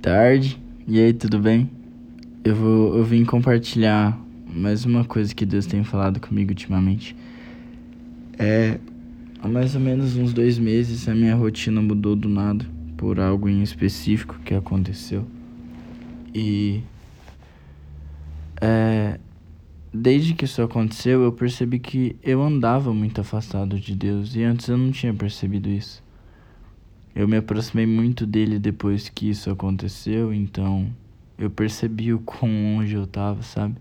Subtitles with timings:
[0.00, 0.60] tarde.
[0.86, 1.70] E aí, tudo bem?
[2.42, 7.14] Eu vou eu vim compartilhar mais uma coisa que Deus tem falado comigo ultimamente.
[8.38, 8.78] É
[9.42, 12.64] há mais ou menos uns dois meses a minha rotina mudou do nada
[12.96, 15.26] por algo em específico que aconteceu.
[16.34, 16.82] E
[18.60, 19.18] é,
[19.92, 24.68] desde que isso aconteceu, eu percebi que eu andava muito afastado de Deus e antes
[24.68, 26.02] eu não tinha percebido isso.
[27.14, 30.90] Eu me aproximei muito dele depois que isso aconteceu, então
[31.36, 33.76] eu percebi o quão longe eu tava, sabe?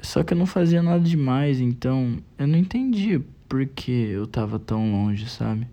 [0.00, 4.58] Só que eu não fazia nada demais, então eu não entendia por que eu tava
[4.58, 5.66] tão longe, sabe?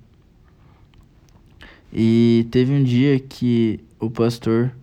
[1.91, 4.75] E teve um dia que o pastor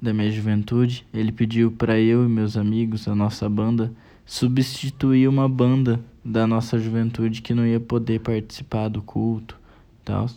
[0.00, 3.92] da minha juventude, ele pediu para eu e meus amigos, a nossa banda,
[4.26, 9.58] substituir uma banda da nossa juventude que não ia poder participar do culto
[10.04, 10.28] tal.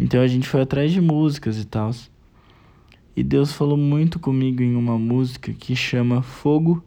[0.00, 1.90] Então a gente foi atrás de músicas e tal.
[3.16, 6.80] E Deus falou muito comigo em uma música que chama Fogo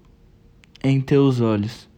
[0.81, 1.90] em Teus Olhos.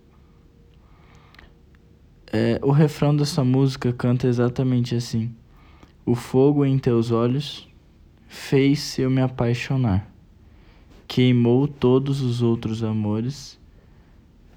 [2.32, 5.32] É, o refrão dessa música canta exatamente assim:
[6.04, 7.70] O fogo em teus olhos
[8.28, 10.12] fez eu me apaixonar,
[11.08, 13.60] queimou todos os outros amores,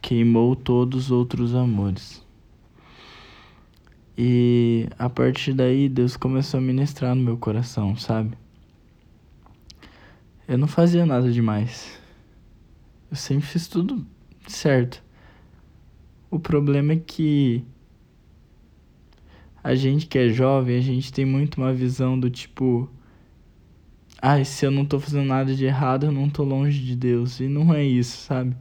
[0.01, 2.26] queimou todos os outros amores.
[4.17, 8.37] E a partir daí Deus começou a ministrar no meu coração, sabe?
[10.49, 12.01] Eu não fazia nada demais.
[13.11, 14.07] Eu sempre fiz tudo
[14.47, 15.03] certo.
[16.31, 17.65] O problema é que
[19.63, 22.89] a gente que é jovem, a gente tem muito uma visão do tipo,
[24.23, 27.41] ah, se eu não tô fazendo nada de errado, eu não tô longe de Deus.
[27.41, 28.57] E não é isso, sabe?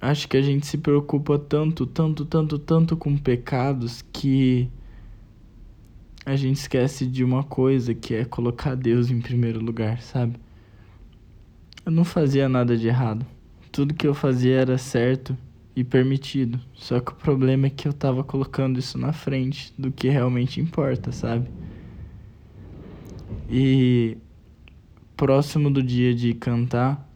[0.00, 4.68] Acho que a gente se preocupa tanto, tanto, tanto, tanto com pecados que
[6.24, 10.36] a gente esquece de uma coisa que é colocar Deus em primeiro lugar, sabe?
[11.84, 13.24] Eu não fazia nada de errado.
[13.72, 15.36] Tudo que eu fazia era certo
[15.74, 16.60] e permitido.
[16.74, 20.60] Só que o problema é que eu tava colocando isso na frente do que realmente
[20.60, 21.48] importa, sabe?
[23.50, 24.18] E
[25.16, 27.07] próximo do dia de cantar,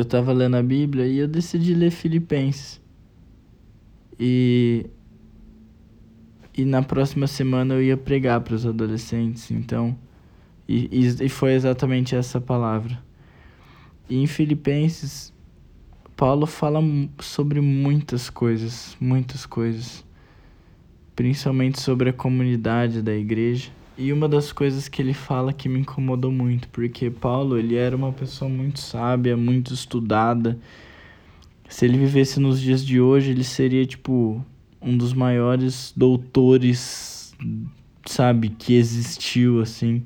[0.00, 2.80] eu tava lendo a Bíblia e eu decidi ler Filipenses.
[4.18, 4.86] E
[6.56, 9.96] e na próxima semana eu ia pregar para os adolescentes, então
[10.68, 13.02] e, e, e foi exatamente essa palavra.
[14.08, 15.32] E em Filipenses
[16.16, 16.80] Paulo fala
[17.20, 20.04] sobre muitas coisas, muitas coisas,
[21.16, 25.80] principalmente sobre a comunidade da igreja e uma das coisas que ele fala que me
[25.80, 30.58] incomodou muito, porque Paulo, ele era uma pessoa muito sábia, muito estudada.
[31.68, 34.42] Se ele vivesse nos dias de hoje, ele seria tipo
[34.80, 37.36] um dos maiores doutores,
[38.06, 40.02] sabe, que existiu assim.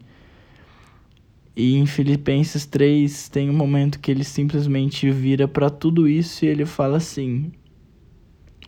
[1.55, 6.49] E em Filipenses 3 tem um momento que ele simplesmente vira para tudo isso e
[6.49, 7.53] ele fala assim: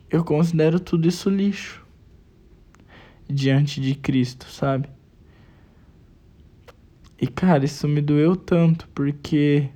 [0.08, 1.84] Eu considero tudo isso lixo
[3.28, 4.94] diante de Cristo, sabe?
[7.18, 9.70] E cara, isso me doeu tanto porque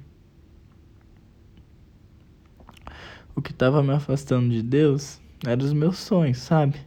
[3.35, 6.79] o que tava me afastando de Deus eram os meus sonhos, sabe?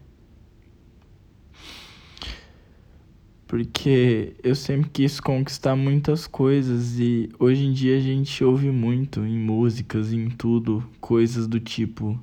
[3.47, 9.21] Porque eu sempre quis conquistar muitas coisas e hoje em dia a gente ouve muito
[9.21, 12.19] em músicas, em tudo, coisas do tipo: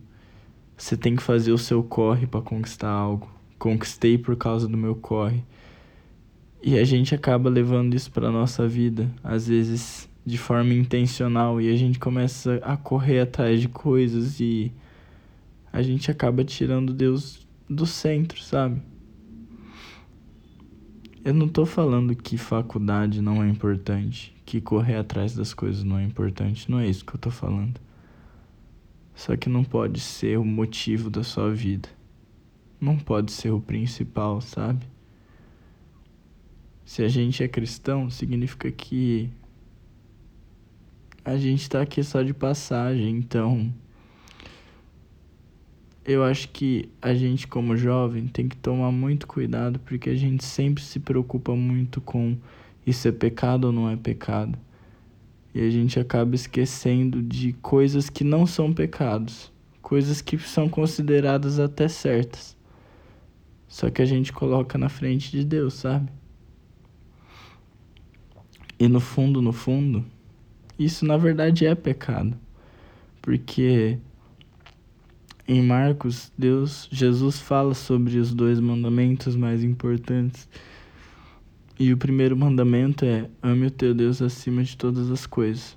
[0.76, 3.30] você tem que fazer o seu corre para conquistar algo.
[3.58, 5.44] Conquistei por causa do meu corre.
[6.62, 11.72] E a gente acaba levando isso para nossa vida, às vezes de forma intencional, e
[11.72, 14.70] a gente começa a correr atrás de coisas e
[15.72, 18.82] a gente acaba tirando Deus do centro, sabe?
[21.24, 25.98] Eu não tô falando que faculdade não é importante, que correr atrás das coisas não
[25.98, 27.80] é importante, não é isso que eu tô falando.
[29.14, 31.88] Só que não pode ser o motivo da sua vida.
[32.80, 34.86] Não pode ser o principal, sabe?
[36.90, 39.30] Se a gente é cristão, significa que
[41.24, 43.72] a gente está aqui só de passagem, então
[46.04, 50.44] eu acho que a gente como jovem tem que tomar muito cuidado porque a gente
[50.44, 52.36] sempre se preocupa muito com
[52.84, 54.58] isso é pecado ou não é pecado.
[55.54, 61.60] E a gente acaba esquecendo de coisas que não são pecados, coisas que são consideradas
[61.60, 62.56] até certas.
[63.68, 66.10] Só que a gente coloca na frente de Deus, sabe?
[68.80, 70.02] E no fundo, no fundo,
[70.78, 72.34] isso na verdade é pecado.
[73.20, 73.98] Porque
[75.46, 80.48] em Marcos, Deus, Jesus fala sobre os dois mandamentos mais importantes.
[81.78, 85.76] E o primeiro mandamento é: ame o teu Deus acima de todas as coisas.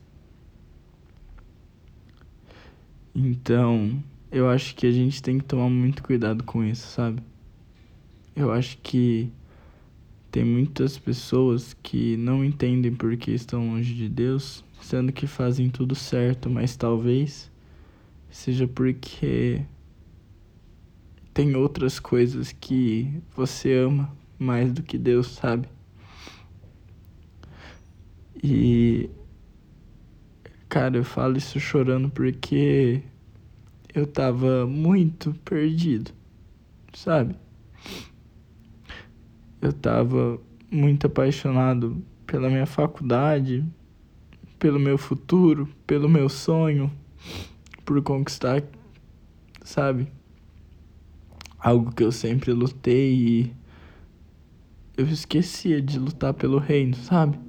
[3.13, 4.01] Então,
[4.31, 7.21] eu acho que a gente tem que tomar muito cuidado com isso, sabe?
[8.33, 9.29] Eu acho que
[10.33, 15.93] tem muitas pessoas que não entendem porque estão longe de Deus, sendo que fazem tudo
[15.93, 17.51] certo, mas talvez
[18.31, 19.61] seja porque
[21.35, 25.69] tem outras coisas que você ama mais do que Deus, sabe?
[28.43, 29.11] E
[30.67, 33.03] cara, eu falo isso chorando porque
[33.93, 36.09] eu tava muito perdido,
[36.91, 37.35] sabe?
[39.63, 40.37] Eu tava
[40.69, 43.63] muito apaixonado pela minha faculdade,
[44.59, 46.91] pelo meu futuro, pelo meu sonho,
[47.85, 48.61] por conquistar,
[49.63, 50.09] sabe?
[51.57, 53.53] Algo que eu sempre lutei e
[54.97, 57.39] eu esquecia de lutar pelo reino, sabe?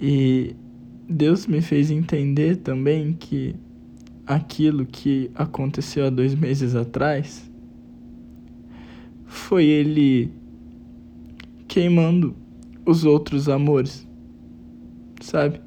[0.00, 0.54] E
[1.08, 3.56] Deus me fez entender também que
[4.24, 7.47] aquilo que aconteceu há dois meses atrás
[9.48, 10.30] foi ele
[11.66, 12.36] queimando
[12.84, 14.06] os outros amores,
[15.22, 15.62] sabe?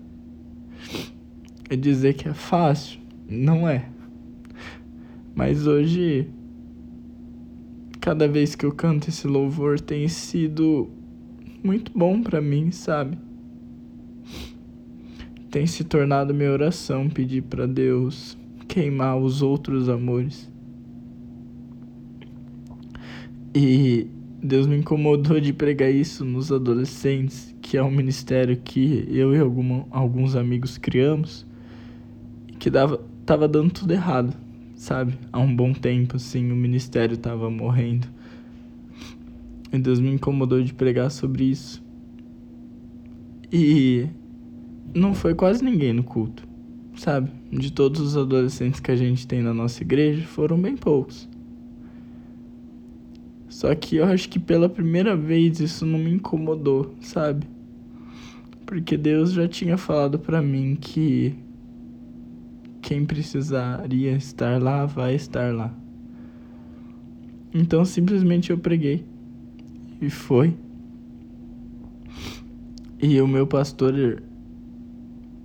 [1.68, 3.90] É dizer que é fácil, não é.
[5.34, 6.30] Mas hoje,
[8.00, 10.88] cada vez que eu canto esse louvor, tem sido
[11.64, 13.18] muito bom para mim, sabe?
[15.50, 18.38] Tem se tornado minha oração pedir para Deus
[18.68, 20.51] queimar os outros amores.
[23.54, 24.08] E
[24.42, 29.40] Deus me incomodou de pregar isso nos adolescentes, que é um ministério que eu e
[29.92, 31.46] alguns amigos criamos,
[32.58, 34.34] que dava, tava dando tudo errado,
[34.76, 35.14] sabe?
[35.34, 38.08] Há um bom tempo, assim, o ministério tava morrendo.
[39.72, 41.84] E Deus me incomodou de pregar sobre isso.
[43.52, 44.08] E
[44.96, 46.48] não foi quase ninguém no culto,
[46.96, 47.30] sabe?
[47.52, 51.30] De todos os adolescentes que a gente tem na nossa igreja, foram bem poucos.
[53.62, 57.46] Só que eu acho que pela primeira vez isso não me incomodou, sabe?
[58.66, 61.36] Porque Deus já tinha falado para mim que
[62.82, 65.72] quem precisaria estar lá vai estar lá.
[67.54, 69.06] Então simplesmente eu preguei.
[70.02, 70.56] E foi.
[73.00, 74.24] E o meu pastor,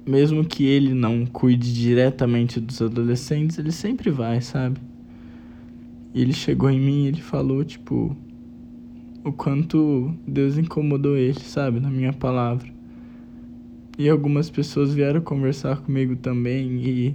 [0.07, 4.81] mesmo que ele não cuide diretamente dos adolescentes, ele sempre vai, sabe?
[6.17, 8.17] E ele chegou em mim e ele falou, tipo,
[9.23, 12.67] o quanto Deus incomodou ele, sabe, na minha palavra.
[13.99, 17.15] E algumas pessoas vieram conversar comigo também e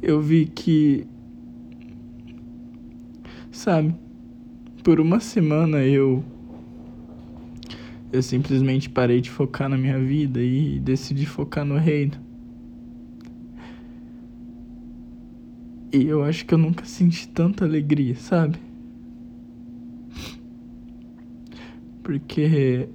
[0.00, 1.06] eu vi que
[3.50, 3.94] sabe,
[4.82, 6.24] por uma semana eu
[8.10, 12.27] eu simplesmente parei de focar na minha vida e decidi focar no reino.
[15.90, 18.58] E eu acho que eu nunca senti tanta alegria, sabe?
[22.02, 22.88] Porque,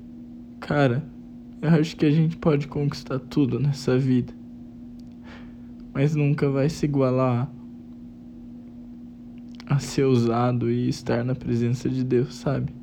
[0.60, 1.04] cara,
[1.62, 4.34] eu acho que a gente pode conquistar tudo nessa vida.
[5.94, 7.50] Mas nunca vai se igualar
[9.66, 12.74] a ser usado e estar na presença de Deus, sabe?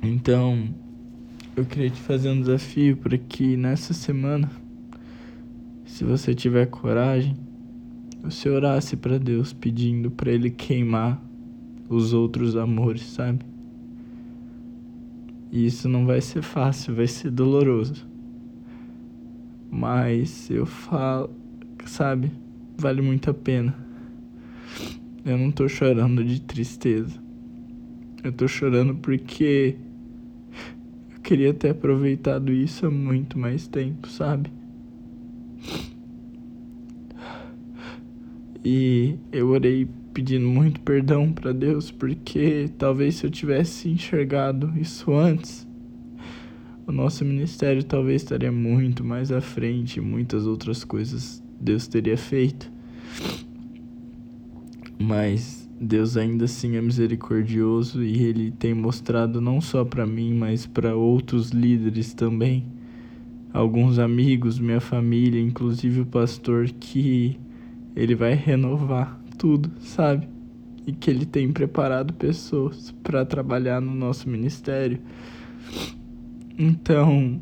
[0.00, 0.68] Então,
[1.56, 4.50] eu queria te fazer um desafio para que nessa semana
[5.94, 7.36] se você tiver coragem,
[8.20, 11.22] você orasse para Deus pedindo para Ele queimar
[11.88, 13.44] os outros amores, sabe?
[15.52, 18.04] E isso não vai ser fácil, vai ser doloroso.
[19.70, 21.30] Mas eu falo,
[21.84, 22.32] sabe?
[22.76, 23.72] Vale muito a pena.
[25.24, 27.22] Eu não tô chorando de tristeza.
[28.24, 29.76] Eu tô chorando porque
[31.14, 34.50] eu queria ter aproveitado isso há muito mais tempo, sabe?
[38.64, 45.12] E eu orei pedindo muito perdão para Deus, porque talvez se eu tivesse enxergado isso
[45.12, 45.66] antes,
[46.86, 52.72] o nosso ministério talvez estaria muito mais à frente, muitas outras coisas Deus teria feito.
[54.98, 60.66] Mas Deus ainda assim é misericordioso e ele tem mostrado não só para mim, mas
[60.66, 62.64] para outros líderes também,
[63.52, 67.38] alguns amigos, minha família, inclusive o pastor que
[67.94, 70.28] ele vai renovar tudo, sabe?
[70.86, 75.00] E que ele tem preparado pessoas para trabalhar no nosso ministério.
[76.58, 77.40] Então,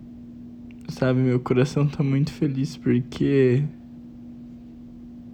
[0.89, 3.65] sabe, meu coração tá muito feliz porque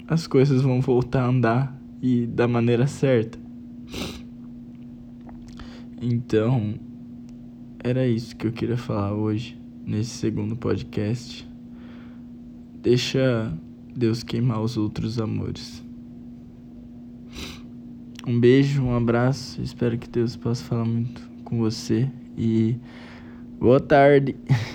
[0.06, 3.38] as coisas vão voltar a andar e da maneira certa.
[6.00, 6.74] Então,
[7.82, 11.48] era isso que eu queria falar hoje, nesse segundo podcast.
[12.80, 13.52] Deixa
[13.98, 15.84] Deus queimar os outros amores.
[18.24, 19.60] Um beijo, um abraço.
[19.60, 22.76] Espero que Deus possa falar muito com você e
[23.58, 24.36] boa tarde.